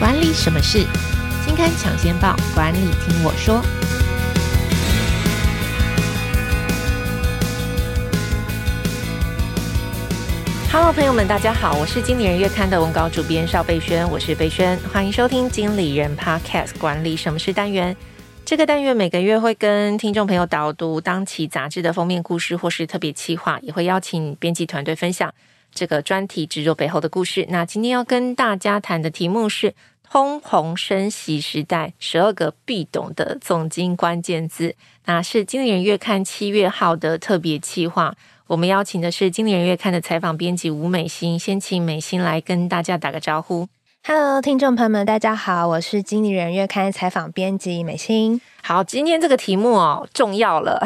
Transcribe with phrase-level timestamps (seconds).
[0.00, 0.78] 管理什么事？
[1.44, 3.62] 金刊抢先报，管理听我说。
[10.72, 17.94] Hello，朋友们，大家好，我是经理人月刊的文稿主编邵贝萱，我是贝萱，欢迎收听经理人 Podcast 管理什么事单元。
[18.46, 25.34] 这个单元每个月会跟听众朋友导读当期杂志的封面故事，或是特别企划，也会邀请编辑团队分享
[25.74, 27.44] 这个专题制作背后的故事。
[27.50, 29.74] 那今天要跟大家谈的题目是
[30.12, 34.74] 通膨升息时代十二个必懂的总经关键字，
[35.04, 38.16] 那是经理人月刊七月号的特别企划。
[38.48, 43.68] 我们邀请的是经理人月刊的采访编辑吴美心，先请美心来跟大家打个招呼。
[44.02, 48.40] Hello，听众朋友们，大家好，我是经理人月刊采访编辑美心。
[48.62, 50.80] 好，今天这个题目哦，重要了。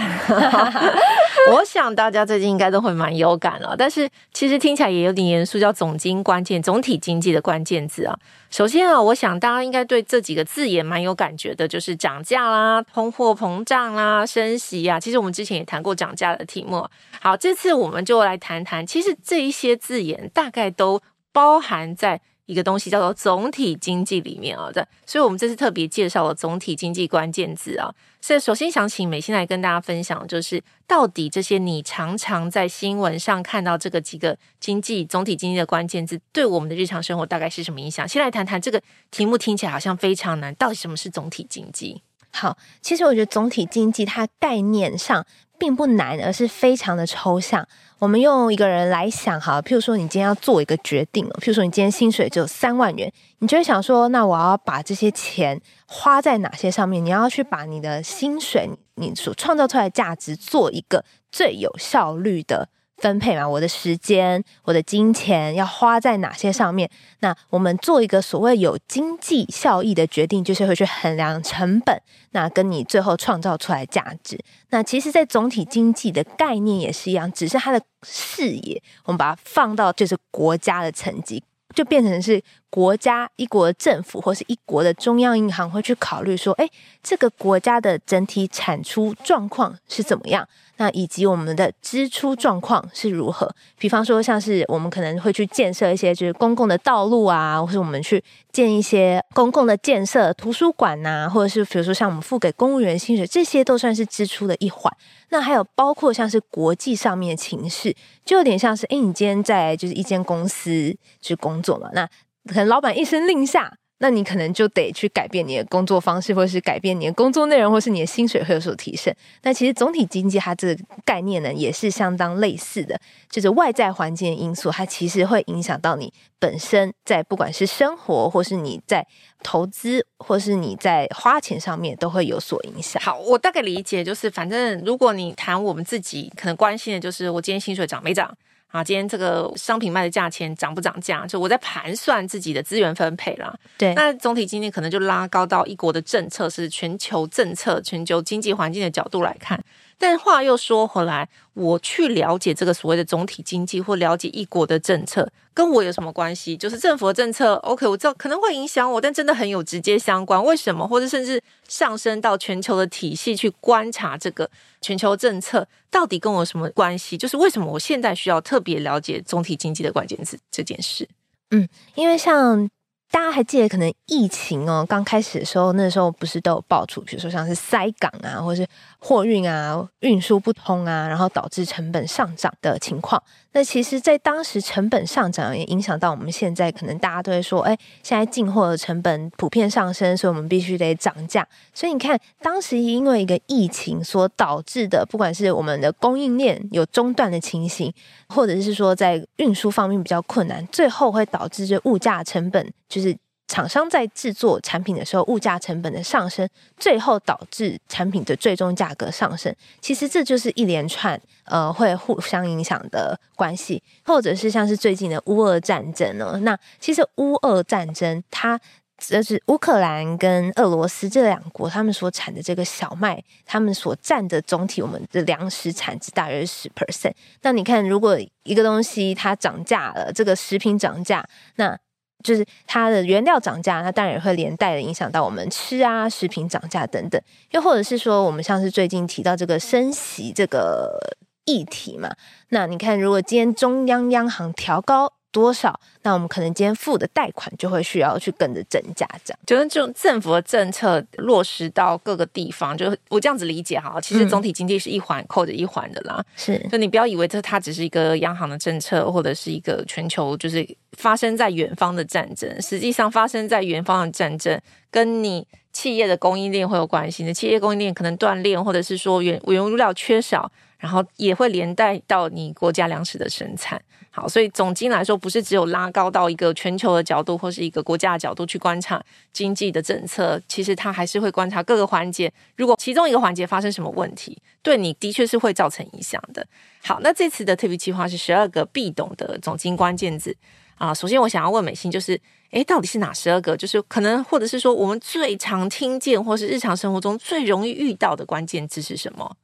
[1.54, 8.18] 我想大家最近应该都会蛮有感了，但是其实听起来也有点严肃，叫总经关键，总体经济的关键字啊。
[8.50, 14.98] 首先啊，我想大家应该对这几个字也蛮有感觉的，就是涨价啦、通货膨胀啦、升息啊。
[14.98, 16.84] 其实我们之前也谈过涨价的题目。
[17.20, 21.00] 好，这次我们就来谈谈，其实这一些字眼大概都
[21.32, 22.20] 包含在。
[22.46, 27.94] 一个东西叫做总体经济里面啊，对，所以我们这次特别介绍了总体经济关键字啊。
[28.20, 38.06] 所以首先想请美心来跟大家分享，就是到底这些你常常在新闻上看到这个几个经济总体经济的关键字，对我们的日常生活大概是什么影响？
[38.06, 42.02] 先来谈谈这个题目，听起来好像非常难，到底什么是总体经济？
[42.30, 45.24] 好，其实我觉得总体经济它概念上
[45.64, 47.66] 并不难，而是非常的抽象。
[47.98, 57.02] 我们用一个人来想哈，譬如说你今天要做一个决定，譬如说你今天薪水只有三万元，你就会想说，那我要把这些钱花在哪些上面？
[57.02, 62.68] 你要去把你的薪水，你所创造出来的价值做一个最有效率的。
[62.98, 66.88] 分配嘛，我的时间、我的金钱要花在哪些上面？
[67.20, 72.00] 那我们做一个所谓有经济效益的决定，就是会去衡量成本，
[72.30, 74.38] 那跟你最后创造出来价值。
[74.70, 81.42] 那其实，在总体经济的概念也是一样，只是它的视野，我们把它放到就是国家的层级。
[81.74, 82.40] 就变成是
[82.74, 86.68] 国家一国政府或是一国的中央银行会去考虑说，哎，
[87.04, 90.44] 这个国家的整体产出状况是怎么样？
[90.76, 93.48] 那以及我们的支出状况是如何？
[93.78, 98.20] 比方说，像是我们可能会去建设一些就是公共的道路啊，或是我们去
[98.50, 104.92] 建一些公共的建设、图书馆呐、或者是比如说像我们付给公务员薪水，这些都算是支出的一环。
[105.28, 112.08] 那还有包括像是国际上面的情势，就有点像是，哎，你今天在就是一间公司去工作嘛，那
[112.46, 113.78] 可能老板一声令下。
[113.98, 119.14] 那你可能就得去改变你的工作方式，或者是改变你的工作内容，或是你的薪水会有所提升。
[119.42, 123.00] 那其实总体经济它这个概念呢，也是相当类似的，
[123.30, 129.06] 就是外在环境的因素，它其实会影响到你本身在不管是生活，或是你在
[129.44, 133.00] 投资，或是你在花钱上面都会有所影响。
[133.00, 138.36] 好，我大概理解，就是反正如果你谈我们自己可能关心的，就是我今天薪水涨没涨。
[138.74, 141.24] 啊，今天这个商品卖的价钱涨不涨价？
[141.28, 143.56] 就我在盘算自己的资源分配啦。
[143.78, 149.62] 对，那总体经济可能就拉高到一国的政策，是全球政策、全球经济环境的角度来看。
[149.96, 156.56] 但话又说回来，我去了解这个所谓的总体经济，或了解一国的政策，跟我有什么关系？
[156.56, 160.44] 就是政府的政策，OK，我知道可能会影响我，但真的很有直接相关。
[160.44, 160.86] 为什么？
[160.86, 164.50] 或者甚至上升到全球的体系去观察这个
[164.80, 167.16] 全球政策，到底跟我什么关系？
[167.16, 171.08] 就是为什么我现在需要特别了解总体经济的关键字这件事？
[171.52, 172.68] 嗯，因为像。
[173.14, 178.66] 大家还记得，可能疫情哦刚开始的时候，那时候不是都有爆出，比如说像是塞港啊，或是
[178.98, 183.22] 货运啊运输不通啊，然后导致成本上涨的情况。
[183.52, 191.46] 那其实，在当时成本上涨也影响到我们现在，可能大家都会说，哎，现在进货的成本普遍上升，所以我们必须得涨价。
[191.72, 197.94] 所以你看，当时因为一个疫情所导致的，不管是我们的供应链有中断的情形，
[198.26, 203.03] 或者是说在运输方面比较困难，最后会导致这物价成本就是。
[203.46, 209.54] 厂商在制作产品的时候，物价成本的上升，最后导致产品的最终价格上升。
[209.80, 216.38] 其实这就是一连串呃会互相影响的关系，或者是像是最近的乌俄战争呢。
[216.42, 218.58] 那其实乌俄战争它
[218.96, 227.12] 就是乌克兰跟俄罗斯这两国，他们所产的这个小麦，他们所占的总体我们的粮食产值大约是十 percent。
[227.42, 231.26] 那你看，如果一个东西它涨价了，这个食品涨价，
[231.56, 231.76] 那
[232.24, 237.20] 就是它的原料涨价，那当然也会连带的影响到我们吃啊，食品涨价等等。
[237.50, 240.98] 又或者是说，我们像是最近提到这个升息这个
[241.44, 242.10] 议题嘛，
[242.48, 249.38] 那你看，如果今天中央央行调高多少，那我们可能今天付的贷款就会需要去跟着增加，这样。
[249.44, 256.24] 就是这种政府的政策落实到各个地方，就我这样子理解哈，其实总体经济是一环扣着一环的啦。
[256.36, 264.60] 是，就你不要以为这它只是一个央行的政策，或者是一个全球就是发生在远方的战争，实际上发生在远方的战争
[264.92, 265.44] 跟你。
[265.74, 270.48] 企业的供应链会有关系的，企业供应链可能断裂，或者是说原原物料缺少，
[270.84, 273.80] 然后也会连带到你国家粮食的生产。
[274.10, 279.02] 好，所以总经来说，不是只有拉高到一个全球的角度或是一个国家的角度去观察
[279.32, 282.30] 经济的政策，其实它还是会观察各个环节。
[282.54, 286.46] 如果其中一个环节发生什么问题，对你的确是会造成影响的。
[286.82, 290.36] 好，那这次的特别计划是十二个必懂的总经关键字。
[290.76, 292.20] 啊，首先我想要问美心，就是，
[292.50, 293.56] 诶，到底是哪十二个？
[293.56, 299.36] 就是可能，或者是说，我们最常听见，或是日常生活中最容易遇到的关键字是什么？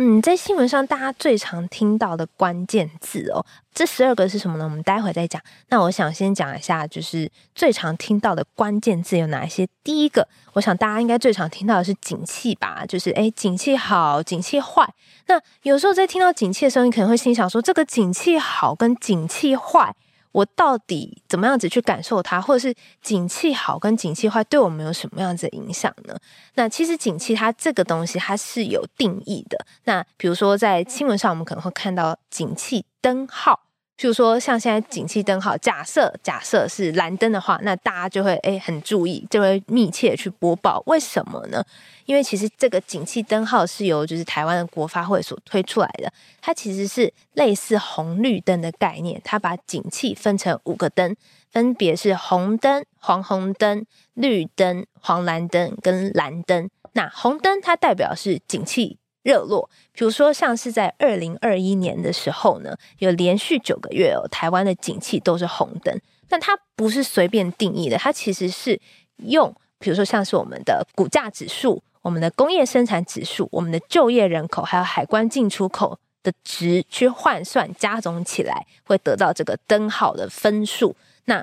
[0.00, 4.62] 嗯，在新闻上大家最常听到的关键字哦，这十二个是什么呢？
[4.62, 5.42] 我们待会再讲。
[5.70, 9.66] 那我想先讲一下，就是最常听到的关键字有哪一些？
[9.82, 14.88] 第一个，我想大家应该最常听到的是景气吧，就是诶，景气好，景气坏。
[15.26, 19.92] 那有时候在听到景气的时候，你可能会心想说，这个景气好跟景气坏。
[20.32, 26.16] 我到底怎么样子去感受它，或者是景气好跟景气坏对我们有什么样子的影响呢？
[26.54, 29.58] 那其实景气它这个东西它是有定义的。
[29.84, 33.67] 那比如说在新闻上，我们可能会看到景气灯号。
[33.98, 40.80] 譬如说，像现在景气灯号，假设假设是蓝灯的话，那大家就会诶很注意，就会密切去播报。
[40.86, 41.64] 为什么呢？
[42.04, 51.16] 因为其实这个景气灯号是由就是台湾的国发会所推出来的，它其实是类似红绿灯的概念，它把景气分成五个灯，
[51.50, 53.84] 分别是红灯、黄红灯、
[54.14, 56.70] 绿灯、黄蓝灯跟蓝灯。
[56.92, 58.98] 那红灯它代表是景气。
[59.28, 66.00] 热络，比如说像是在二零二一年的时候呢，有连续九个月哦，台湾的景气都是红灯。
[66.26, 68.80] 但它不是随便定义的，它其实是
[69.16, 80.96] 用，比如说像是我们的股价指数、我们的工业生产指数、我们的就业人口，还有海关进出口的值去换算，加总起来会得到这个灯号的分数。
[81.26, 81.42] 那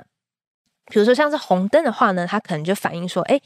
[0.86, 3.40] 比如说像是红灯的话呢，它可能就反映说，哎。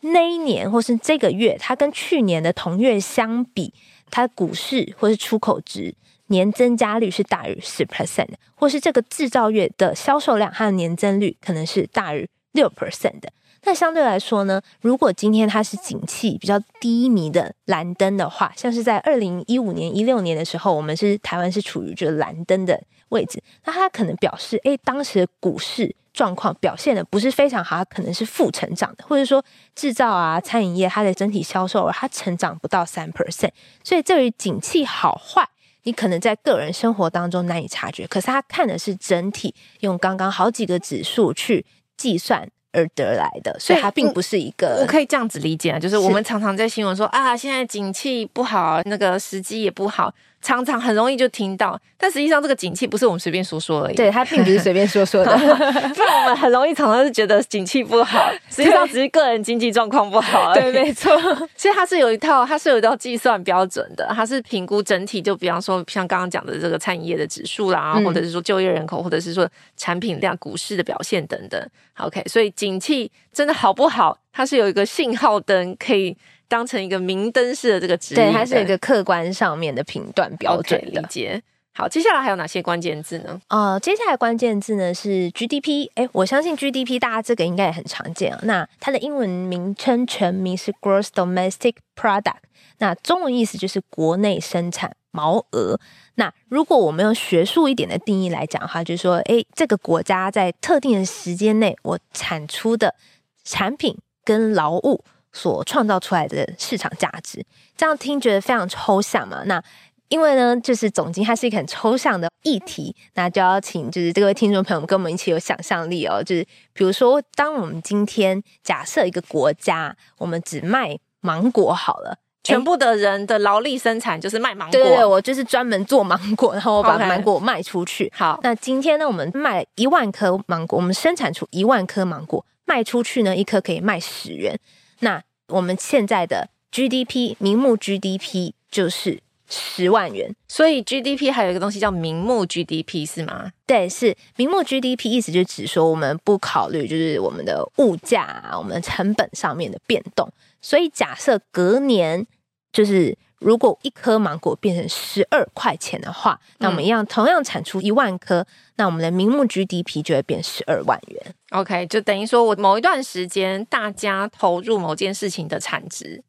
[0.00, 3.72] 那一年或是这个月，它跟去年的同月相比，
[4.10, 5.94] 它股市或是出口值
[6.28, 13.32] 年增加率是大于十 percent 的，或是这个制造业的销售量它的年增率可能是大于六 percent 的。
[13.64, 22.80] 那相对来说呢，如果今天它是景气比较低迷的蓝灯的话，像是在二零一五年、一六年的时候，我们是台湾是处于这个蓝灯的
[23.10, 25.94] 位置，那它可能表示，哎，当时的股市。
[26.14, 29.44] 状况表现的不是非常好，它可能是负成长的，或者说
[29.76, 33.52] 制造啊、餐饮业它的整体销售额它成长不到三 percent，
[33.84, 35.48] 所以这于景气好坏，
[35.84, 41.64] 你可能在个人生活当中难以察觉，可是他看的是整体，用刚刚好几个指数去
[41.96, 44.80] 计算而得来的，所以它并不是一个。
[44.80, 50.12] 我可以这样子理解啊，就是我们常常在新闻说啊，现在景气不好，那个时机也不好。
[50.40, 53.96] 常常很容易就听到，但实际上这个景气不是我们随便说说而已。
[53.96, 60.72] 对，它并不是随便说说的， 不然我们很容易常常是觉得景气不好， 实际上只是个人经济状况不好而已。
[60.72, 61.12] 对，没错。
[61.56, 71.60] 其实它是有一套，它是有一套计算标准的，它是评估整体，就比方说像刚刚讲的这个餐饮业的指数啦，嗯、或者是说就业人口，或者是说产品量、股市的表现等等。
[71.98, 76.16] OK，所以景气真的好不好，它是有一个信号灯可以。
[76.48, 81.00] 当成一个明灯式的这个指引，对，它是一个客观上面的评断标准的。
[81.00, 81.42] Okay, 理解。
[81.74, 83.40] 好，接下来还有哪些关键字呢？
[83.48, 85.88] 呃，接下来关键字呢是 GDP。
[85.94, 88.40] 诶，我相信 GDP 大家这个应该也很常见啊。
[88.42, 92.40] 那它的英文名称全名是 Gross Domestic Product，
[92.78, 95.78] 那中文意思就是国内生产毛额。
[96.16, 102.96] 那如果我们用学术一点的定义来讲的话，就是说，诶，这个国家在特定的时间内，我产出的
[103.44, 105.04] 产品跟劳务。
[105.32, 107.44] 所创造出来的市场价值，
[107.76, 109.42] 这样听觉得非常抽象嘛？
[109.44, 109.62] 那
[110.08, 116.22] 因为呢，就是总经它是一个很抽象的议题，那就要请就是这位听众朋友们跟我们一起有想象力哦。
[116.22, 116.42] 就是
[116.72, 124.80] 比如说，当我们今天假设一个国家，我们只卖芒果好了，全部的人的劳力生产就是卖芒果。
[124.80, 128.10] 对我就是专门做芒果，然后我把芒果卖出去。
[128.16, 128.40] 好，Okay.
[128.44, 134.58] 那今天呢，我们卖一万颗芒果，我们生产出一万颗芒果，卖出去呢，一颗可以卖十元。
[135.00, 143.50] 那我们现在的 GDP 名目 GDP 就是十万元，所以 GDP 还有一个东西叫名目 GDP 是吗？
[143.66, 150.30] 对，是名目 GDP，意思就是指说我们不考虑就是我们的物价、我们成本上面的变动。
[150.60, 152.26] 所以假设隔年
[152.72, 161.34] 就是如果一颗芒果变成十二块钱的话，那我们一样同样产出一万颗，那我们的名目 GDP 就会变十二万元。
[161.50, 166.27] OK，就等于说我某一段时间大家投入某件事情的产值，对。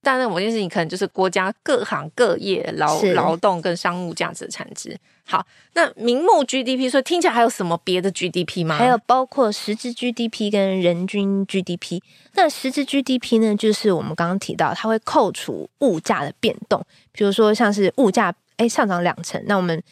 [0.00, 4.96] 但那某件事情可能就是国家各行各业劳劳动跟商务价值的产值。
[5.24, 8.76] 好，那名目 GDP，所以听起来还有什么别的 GDP 吗？
[8.78, 12.00] 还有包括实质 GDP 跟人均 GDP。
[12.34, 19.82] 那实质 GDP 呢，就是我们刚刚提到，它会扣除物价的变动，比如说像是物价哎上涨两成，那我们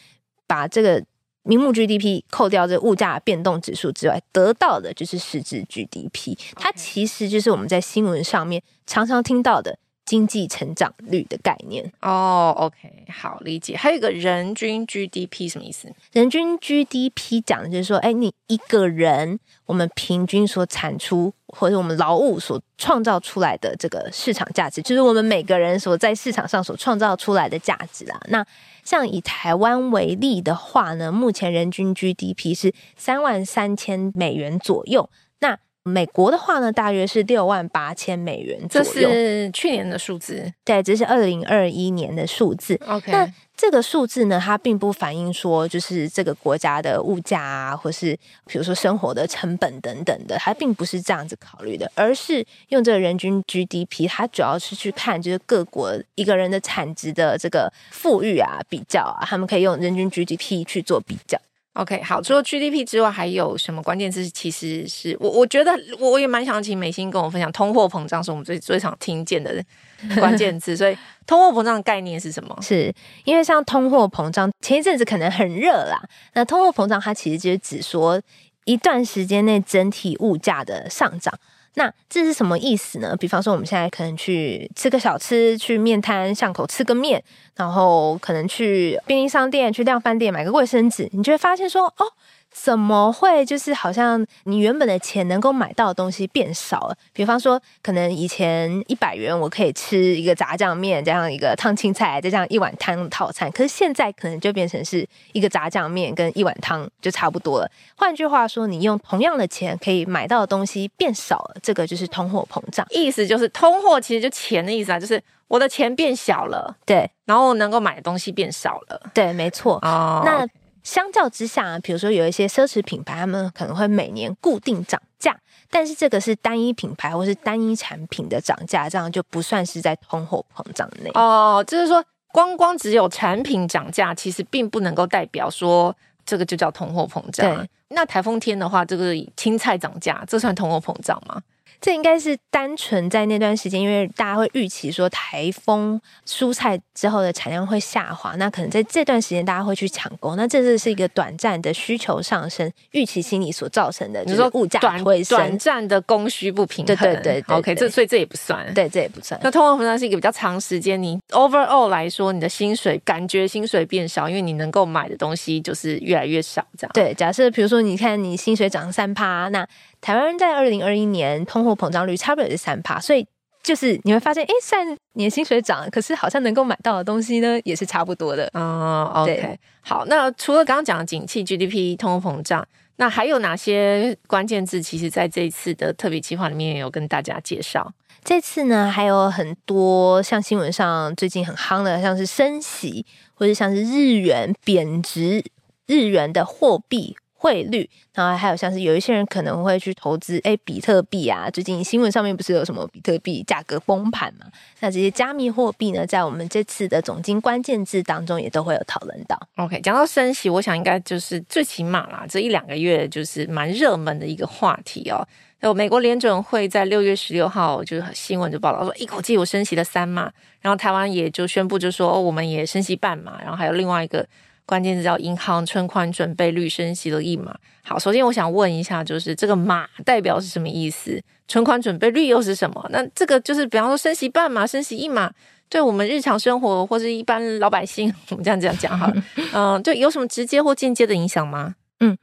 [0.47, 1.03] 把这个
[1.43, 6.35] 名目 GDP 扣掉这物价变动指数之外，得到的就是实质 GDP。
[6.55, 9.77] 它其实就是我们在新闻上面常常听到的。
[10.07, 13.75] 经济成长率的概念哦、oh，OK，好理解。
[13.75, 15.93] 还有一个人均 GDP 什么意思？
[16.13, 28.17] 人均 GDP 讲的就是说，哎，你一个人，我们平均所产出或者我们劳务所创造出来的这个市场价值，就是我们每个人所在市场上所创造出来的价值啊。
[28.29, 28.45] 那
[28.85, 35.09] 像以台湾为例的话呢，目前人均 GDP 是三万三千美元左右。
[35.39, 38.87] 那美国的话呢，大约是六万八千美元左右。
[38.87, 42.79] 这是去年的数字，对，这是二零二一年的数字。
[42.85, 48.15] OK，那这个数字呢，它并不反映说就是这个国家的物价啊，或是
[48.45, 61.39] 比如说生活的成本等等的，它并不是这样子考虑的，而是用这个人均 GDP，它主要是去看就是各国一个人的产值的这个富裕啊比较啊，他们可以用人均 GDP 去做比较。
[61.77, 64.27] OK，好，除了 GDP 之外，还有什么关键字？
[64.27, 69.63] 其实是我我觉得我也蛮想请美心跟我分享，通货膨胀是我们最最常听见的
[70.19, 70.75] 关键字。
[70.75, 72.57] 所以，通货膨胀的概念是什么？
[72.63, 72.91] 是
[73.25, 76.01] 因为像通货膨胀，前一阵子可能很热啦。
[76.33, 78.19] 那通货膨胀它其实就是指说
[78.65, 81.31] 一段时间内整体物价的上涨。
[81.77, 83.15] 那这是什么意思呢？
[83.17, 87.23] 比方说，我们现在可能去吃个小吃，去面摊巷口吃个面，
[87.55, 92.11] 然后可能去便利商店、去量饭店买个卫生纸，你就会发现说，哦。
[92.59, 96.95] 怎么会就是好像你原本的钱能够买到的东西变少了？
[97.13, 107.71] 比方说，可能以前一百元我可以吃一个炸酱面，加上一个烫青菜，再加上一碗汤的套餐，可是现在可能就变成是一个炸酱面跟一碗汤就差不多了。
[107.95, 112.85] 换句话说，你用同样的钱可以买到的东西变少了，这个就是通货膨胀。
[112.89, 119.75] 意思就是通货其实就钱的意思啊，就是我的钱变小了，对，然后能够买的东西变少了，对，没错。
[119.83, 120.45] 哦，那。
[120.87, 125.37] 相较之下，比如说有一些奢侈品牌，他们可能会每年固定涨价，
[125.69, 131.11] 但是这个是单一品牌或是单一产品的涨价，这样就不算是在通货膨胀内。
[131.13, 132.01] 哦，就是说，
[132.31, 135.93] 光光只有产品涨价，其实并不能够代表说
[136.25, 137.53] 这个就叫通货膨胀。
[137.53, 141.41] 对，那台风天的话，这个青菜涨价，这算通货膨胀吗？
[141.79, 156.95] 这应该是单纯在那段时间，因为大家会预期说台风蔬菜之后的产量会下滑，那可能在这段时间大家会去抢购，那这是是一个短暂的需求上升，预期心理所造成的，就是说物价会升，短暂的供需不平衡。
[156.95, 159.39] 对对对，对，OK，这所以这也不算，对，这也不算。
[159.43, 166.91] 那通货膨胀是一个比较长时间，你 overall 来说，你的薪水感觉薪水变少，因为你能够买的东西就是越来越少，这样。
[166.93, 169.67] 对，假设比如说你看你薪水涨三趴，那
[169.99, 173.25] 台湾人在二零二一年通货膨胀率差不多也是三趴，所以
[173.63, 178.49] 就是你会发现，哎，虽然你的薪水涨了，可是好像能够买到的东西呢，也是差不多的。
[178.53, 184.81] 哦，OK，好，那除了刚刚讲的景气、GDP、通货膨胀，那还有哪些关键字？
[184.81, 187.91] 其实在这一次的特别计划里面也有跟大家介绍。
[188.23, 195.43] 这次呢，还有很多像新闻上最近很夯的，像是升息，或者像是日元贬值，
[195.85, 197.15] 日元的货币。
[197.47, 204.45] 汇率，然后还有像是有一些人可能会去投资，哎，比特币啊，最近新闻上面不是有什么比特币价格崩盘嘛？
[204.81, 209.39] 那这些加密货币呢，在我们这次的总经关键字当中也都会有讨论到。
[209.55, 215.25] OK，讲到升息，我想应该就是最起码啦，这一两个月就是蛮热门的一个话题哦。
[215.61, 224.27] 有美国联准会在六月十六号就是新闻就报道说，一口气我升息了三码，然后台湾也就宣布就说，我们也升息半码，然后还有另外一个。
[224.67, 227.55] 关键字叫银行存款准备率升息的一码。
[227.81, 231.19] 好，首先我想问一下，就是这个码代表是什么意思？
[231.47, 232.85] 存款准备率又是什么？
[232.91, 235.31] 那这个就是比方说升息半码、升息一码，
[235.69, 239.11] 对我们日常生活或是一般老百姓， 我们这样这样讲哈，
[239.53, 241.75] 嗯，对，有什么直接或间接的影响吗？
[242.01, 242.17] 嗯。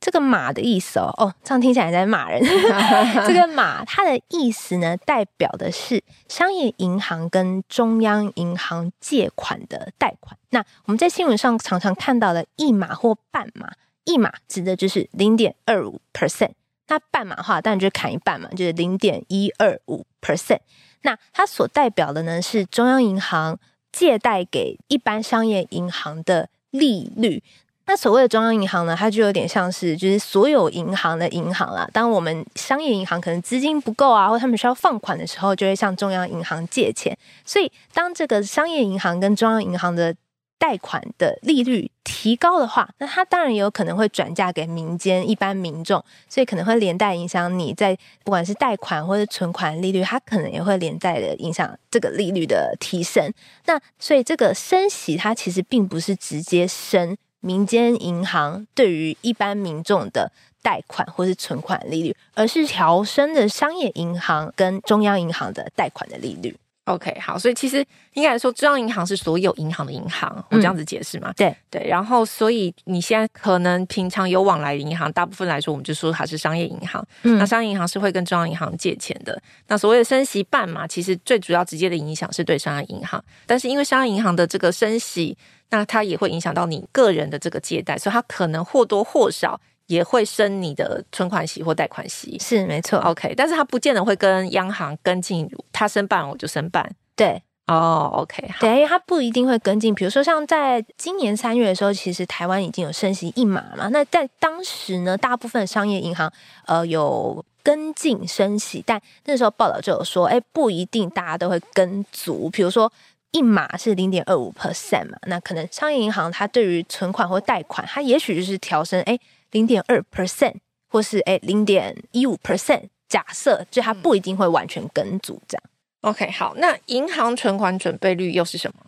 [0.00, 2.40] 这个码的意思哦，哦，这样听起来在骂人。
[3.26, 10.38] 这个码它的意思呢，代表的是商业银行跟中央银行借款的贷款。
[10.50, 13.72] 那我们在新闻上常常看到的一码或半码，
[14.04, 16.52] 一码指的就是零点二五 percent，
[16.86, 20.60] 那半码的话当然就砍一半嘛，就是零点一二五 percent。
[21.02, 23.58] 那它所代表的呢是中央银行
[23.90, 27.42] 借贷给一般商业银行的利率。
[27.88, 31.88] 那所谓的中央银行呢，它就有点像是就是所有银行的银行啦。
[31.90, 37.16] 当我们商业银行可能资金不够啊，或他们需要放款的时候，就会向中央银行借钱。
[37.46, 40.14] 所以，当这个商业银行跟中央银行的
[40.58, 53.32] 贷款的利率提高的话，那它当然也有可能会转嫁给民间一般民众，所以可能会连带影响你在不管是贷款或者存款利率，它可能也会连带的影响这个利率的提升。
[53.64, 57.16] 那所以这个升息，它其实并不是直接升。
[57.40, 66.56] 民间银行对于一般民众的贷款或是存款利率，而是调升的商业银行跟中央银行的贷款的利率。
[66.88, 71.30] OK，好，所以其实应该来说，中央银行是所有银行的银行，我这样子解释嘛？
[71.30, 71.86] 嗯、对对。
[71.88, 77.06] 然后，所以你现在可能平常有往来的银行，大部分来说，我们就说它是商业银行。
[77.22, 79.40] 嗯，那商业银行是会跟中央银行借钱的。
[79.66, 85.36] 那所谓的升息半嘛，其实最主要直接的影响是对商业银行，但是因为商业银行的这个升息。
[85.70, 92.98] 那它也会影响到你个人的这个借贷，所以它可能或多或少也会升你的存款息或贷款息，是没错。
[93.00, 96.88] OK，但是它不见得会跟央行跟进，它升半我就升半。
[97.16, 99.94] 对，哦、oh，OK，对，因为它不一定会跟进。
[99.94, 103.88] 比如说像在今年三月的时候，其实台湾已经有升息一码嘛。
[103.88, 106.32] 那在当时呢，大部分商业银行
[106.66, 112.48] 呃有跟进升息，但那时候报道就有说，哎，不一定大家都会跟足。
[112.50, 112.90] 比如说。
[113.30, 119.18] 一码是零点二五 percent 嘛，那可能商业银行它对于存款或贷款，它也许就是调升哎
[119.50, 120.56] 零点二 percent，
[120.88, 122.88] 或是哎零点一五 percent。
[123.08, 125.62] 假设就它不一定会完全跟足这样。
[126.02, 128.84] OK，好，那银行存款准备率又是什么？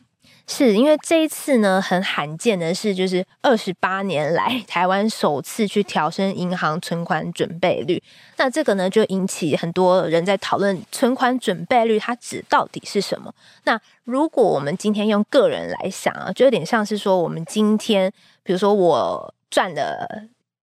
[0.47, 8.03] 是因为这一次呢，很罕见的是，就是二十八年来台湾首次去调升银行存款准备率。
[8.37, 13.33] 那这个呢，就引起很多人在讨论存款准备率它指到底是什么？
[13.65, 18.13] 那如果我们今天用个人来想啊，就有点像是说，我们今天
[18.43, 20.07] 比如说我赚了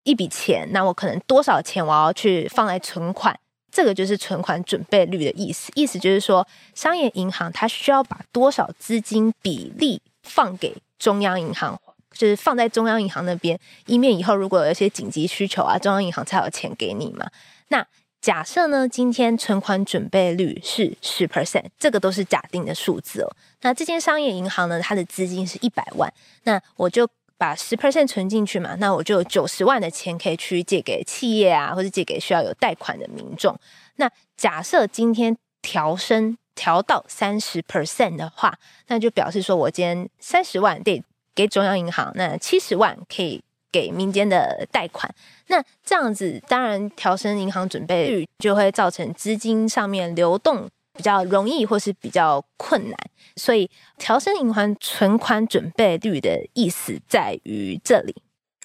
[0.08, 3.38] 一笔钱，那我可能多少钱我要去放来存款？
[3.70, 11.78] 这个就是存款准备率的意思，意思就是说，商业银行它需要把多少资金比例放给中央银行，
[12.14, 17.30] 就是放在中央银行那边，以免以后如果有一些紧急需求啊，中央银行才有钱给你嘛。
[17.68, 17.86] 那
[18.22, 23.30] 假设呢，今天存款准备率是十 percent，这个都是假定的数字哦。
[23.62, 26.12] 那这间商业银行呢，它的资金是一百万，
[26.44, 27.08] 那我就。
[27.38, 33.58] 把十 percent 存进去嘛，那我就有九十万的钱可以去借给企业啊，或者借给需要有贷款的民众。
[33.98, 41.04] 那假设今天调升调到三十 percent 的话，那就表示说我今天三十万得
[41.36, 45.14] 给中央银行，那七十万可以给民间的贷款。
[45.48, 50.68] 那这样子，当然调升银行准备率就会造成资金上面流动。
[50.98, 52.98] 比较容易或是比较困难，
[53.36, 58.16] 所以调升银行存款准备率的意思在于这里。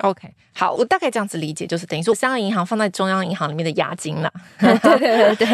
[0.01, 4.33] OK，好，我大概这样子理解，就是等于说，三个银行放在中央银行里面的押金啦。
[4.59, 5.47] 对对对对，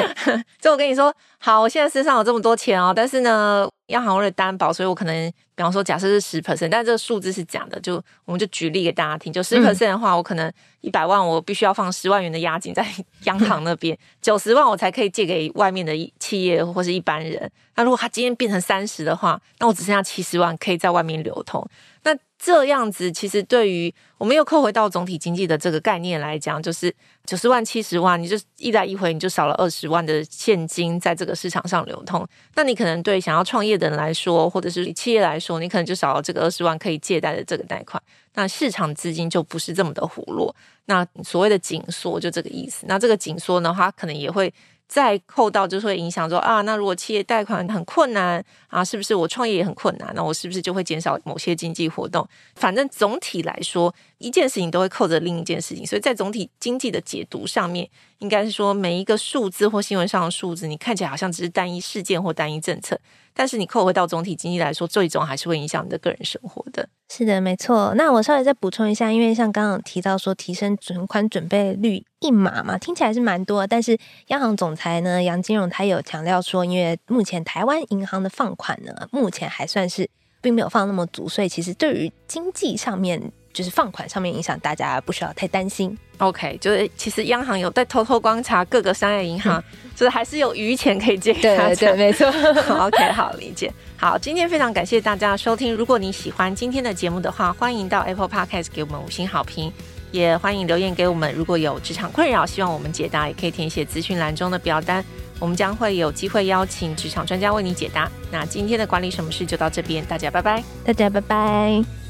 [0.62, 12.86] 所以 我跟你说，好，我现在身上有这么多钱哦，但是呢，央行为了担保，所以我可能，比方说，假设是十 percent，但这个数字是假的，就我们就举例给大家听，就十 percent 的话，我可能一百万，我必须要放十万元的押金在
[13.26, 17.50] 央行那边，九十万我才可以借给外面的企业或是一般人。
[17.74, 21.68] 那如果他今天变成三十的话，那我只剩下七十万可以在外面流通。
[22.04, 26.92] 那这样子其实对于我们又扣回到总体经济的这个概念来讲，就是
[27.24, 32.26] 九十万、七十万，你就一来一回，你就少了二十万的现金在这个市场上流通。
[32.54, 38.02] 那你可能对想要创业的人来说，或者是企业来说，说你可能就少了这个二十万可以借贷的这个贷款。
[38.34, 40.54] 那市场资金就不是这么的活络。
[40.84, 42.86] 那所谓的紧缩就这个意思。
[42.86, 44.52] 那这个紧缩呢，它可能也会。
[44.88, 50.10] 再扣到就是会影响说啊，那如果企业贷款很困难啊，是不是我创业也很困难？
[50.14, 52.26] 那我是不是就会减少某些经济活动？
[52.54, 57.86] 反正总体来说，一件事情都会扣着另一件事情，所以在总体经济的解读上面，
[58.18, 62.98] 应该是说每一个数字或新闻上的数字，你看起来好像只是单一事件或单一政策。
[63.32, 66.88] 但是你扣回到总体经济来说，最终还是会影响你的个人生活的。
[67.08, 67.94] 是的，没错。
[67.96, 73.64] 那我稍微再补充一下，因为像刚刚提到说提升存款准备率一码嘛，听起来是蛮多。
[73.64, 83.30] 但是央行总裁呢杨金荣他有强调说，因为目前台湾银行的放款呢，目前还算是并没有放那么足，所以其实对于经济上面。
[83.58, 85.98] 就是放款上面影响，大家不需要太担心。
[86.18, 91.32] OK，就是其实央行有在偷偷观察各个商业银行，嗯、 就是还是有余钱可以借。
[91.34, 92.28] 对对对，没错。
[92.86, 93.72] OK，好理解。
[93.96, 95.74] 好，今天非常感谢大家的收听。
[95.74, 99.72] 如果你喜欢今天的节目的话，欢迎到 Apple Podcast 给我们五星好评。
[100.12, 101.34] 也欢迎留言给我们。
[101.34, 105.04] 如果有职场困扰，希望我们解答，也可以填写资讯栏中的表单，
[105.40, 108.08] 我们将会有机会邀请职场专家为你解答。
[108.30, 112.07] 那今天的管理什么事就到这边，大家拜拜，大家拜拜。